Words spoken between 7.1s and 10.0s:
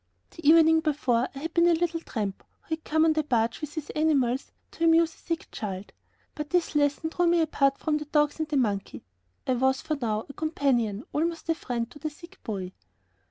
drew me apart from the dogs and the monkey. I was, from